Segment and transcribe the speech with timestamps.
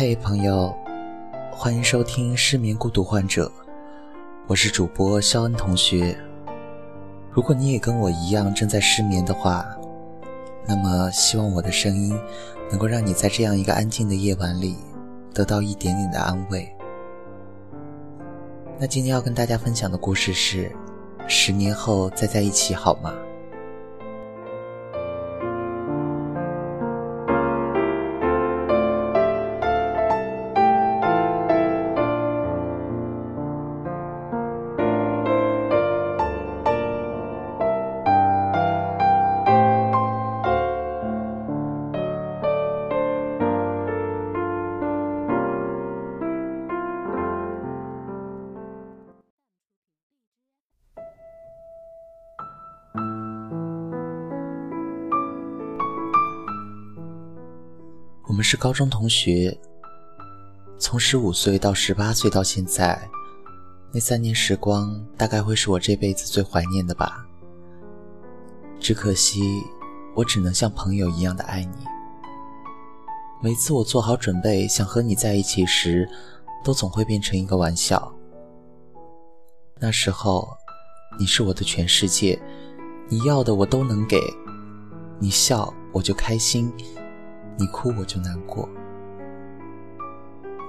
[0.00, 0.74] 嘿，朋友，
[1.52, 3.52] 欢迎收听《失眠孤独患者》，
[4.46, 6.18] 我是主播肖恩同学。
[7.30, 9.62] 如果你也跟我一样正在失眠的话，
[10.66, 12.18] 那么希望我的声音
[12.70, 14.78] 能够让你在这样一个安静的夜晚里
[15.34, 16.74] 得到一点点的安慰。
[18.78, 20.72] 那今天要跟大家分享的故事是：
[21.28, 23.12] 十年后再在一起好吗？
[58.50, 59.56] 是高中同学，
[60.76, 63.00] 从十五岁到十八岁到现在，
[63.92, 67.24] 那三年时光大概会是我这辈子最怀念的吧。
[68.80, 69.62] 只可惜，
[70.16, 71.76] 我只能像朋友一样的爱你。
[73.40, 76.10] 每次我做好准备想和你在一起时，
[76.64, 78.12] 都总会变成一个玩笑。
[79.78, 80.48] 那时候，
[81.20, 82.36] 你是我的全世界，
[83.08, 84.18] 你要的我都能给，
[85.20, 86.72] 你笑我就开心。
[87.60, 88.66] 你哭我就难过，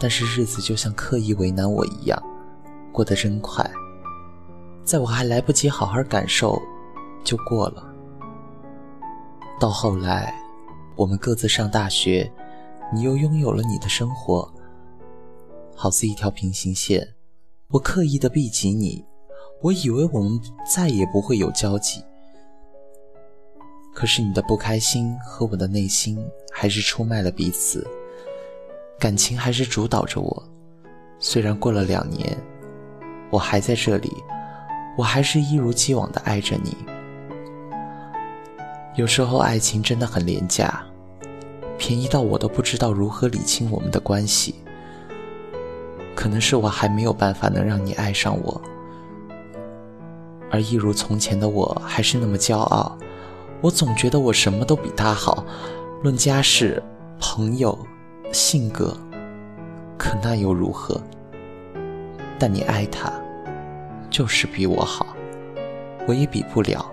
[0.00, 2.18] 但是日子就像刻意为难我一样，
[2.90, 3.70] 过得真快，
[4.82, 6.58] 在我还来不及好好感受，
[7.22, 7.94] 就过了。
[9.60, 10.32] 到后来，
[10.96, 12.32] 我们各自上大学，
[12.94, 14.50] 你又拥有了你的生活，
[15.76, 17.06] 好似一条平行线，
[17.68, 19.04] 我刻意的避及你，
[19.60, 22.02] 我以为我们再也不会有交集。
[23.98, 27.84] 可是你的不开心和我的内心还是出卖了彼此，
[28.96, 30.48] 感情还是主导着我。
[31.18, 32.38] 虽然过了两年，
[33.28, 34.12] 我还在这里，
[34.96, 36.76] 我还是一如既往的爱着你。
[38.94, 40.80] 有时候爱情真的很廉价，
[41.76, 44.54] 便宜到我都不知道如何理清我们的关系。
[46.14, 48.62] 可能是我还没有办法能让你爱上我，
[50.52, 52.96] 而一如从前的我还是那么骄傲。
[53.60, 55.44] 我总觉得我什么都比他好，
[56.02, 56.82] 论家世、
[57.20, 57.76] 朋友、
[58.32, 58.96] 性格，
[59.96, 61.00] 可那又如何？
[62.38, 63.12] 但你爱他，
[64.08, 65.06] 就是比我好，
[66.06, 66.88] 我也比不了。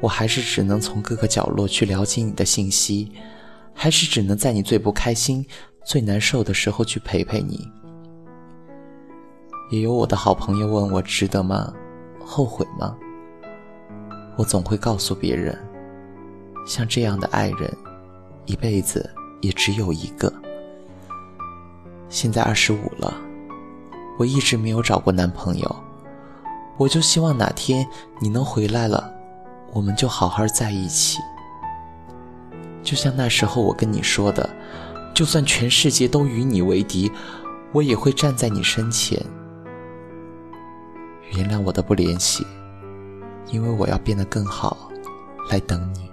[0.00, 3.12] 我还是只能从各个角落去了解你的信息，
[3.72, 5.46] 还是只能在你最不开心、
[5.84, 7.70] 最难受的时候去陪陪你。
[9.70, 11.72] 也有我的好朋友问我值得吗？
[12.24, 12.96] 后悔吗？
[14.42, 15.56] 我总会告诉别人，
[16.66, 17.72] 像这样的爱人，
[18.44, 19.08] 一辈子
[19.40, 20.32] 也只有一个。
[22.08, 23.14] 现在二十五了，
[24.18, 25.76] 我一直没有找过男朋友，
[26.76, 27.86] 我就希望哪天
[28.18, 29.14] 你能回来了，
[29.72, 31.20] 我们就好好在一起。
[32.82, 34.50] 就像那时候我跟你说的，
[35.14, 37.08] 就算全世界都与你为敌，
[37.70, 39.24] 我也会站在你身前。
[41.30, 42.44] 原谅我的不联系。
[43.48, 44.90] 因为我要变得更好，
[45.50, 46.11] 来等你。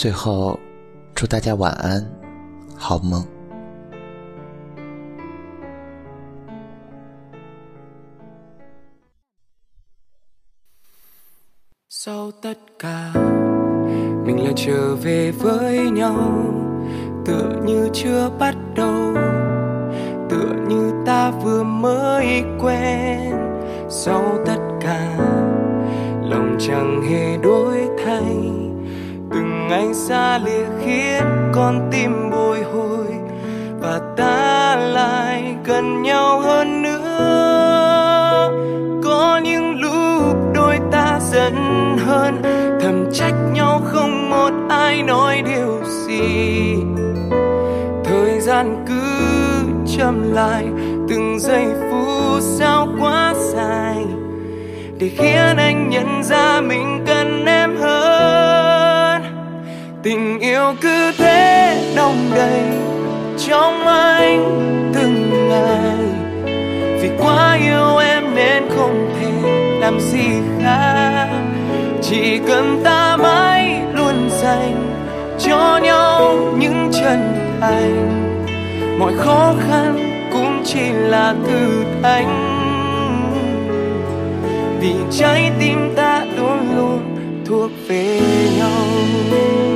[0.00, 0.58] 最后，
[1.14, 2.04] 祝大家晚安，
[2.76, 3.24] 好梦。
[11.88, 13.12] Sau tất cả,
[14.24, 16.44] mình lại trở về với nhau,
[17.24, 19.14] tựa như chưa bắt đầu,
[20.28, 23.32] tựa như ta vừa mới quen.
[23.88, 25.16] Sau tất cả,
[26.22, 28.50] lòng chẳng hề đổi thay
[29.71, 31.23] ngày xa lìa khiến
[31.53, 33.05] con tim bồi hồi
[33.79, 37.01] và ta lại gần nhau hơn nữa.
[39.03, 41.55] Có những lúc đôi ta giận
[42.05, 42.41] hơn,
[42.81, 46.75] thầm trách nhau không một ai nói điều gì.
[48.03, 49.01] Thời gian cứ
[49.97, 50.65] chậm lại,
[51.09, 54.05] từng giây phút sao quá dài,
[54.99, 58.60] để khiến anh nhận ra mình cần em hơn
[60.03, 62.63] tình yêu cứ thế đông đầy,
[63.47, 65.97] trong anh từng ngày.
[67.01, 70.27] Vì quá yêu em nên không thể làm gì
[70.63, 71.27] khác.
[72.01, 74.93] Chỉ cần ta mãi luôn dành
[75.39, 78.07] cho nhau những chân thành.
[78.99, 79.99] Mọi khó khăn
[80.33, 82.27] cũng chỉ là thử thách.
[84.79, 86.99] Vì trái tim ta luôn luôn
[87.45, 88.21] thuộc về
[88.59, 89.70] nhau.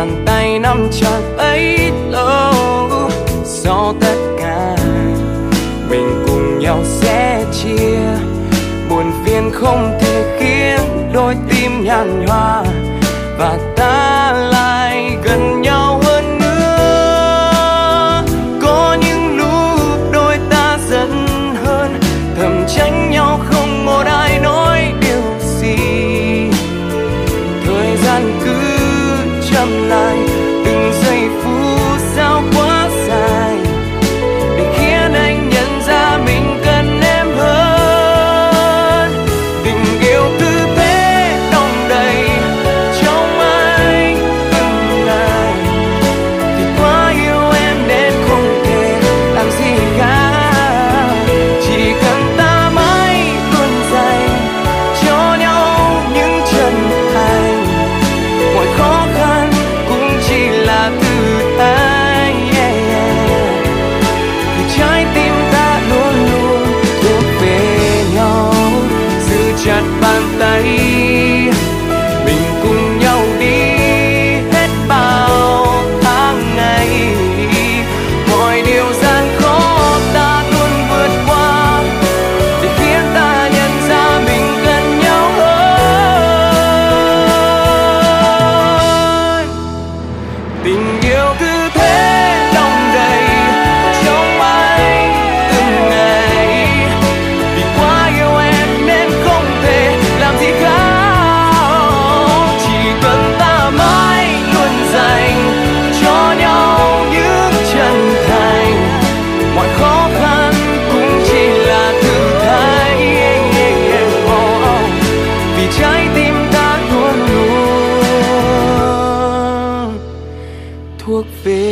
[0.00, 3.10] bàn tay nắm chặt bấy lâu.
[3.44, 4.76] Sau tất cả,
[5.90, 8.00] mình cùng nhau sẽ chia.
[8.90, 12.64] Buồn phiền không thể khiến đôi tim nhàn hoa
[13.38, 13.58] và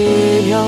[0.09, 0.65] 北漂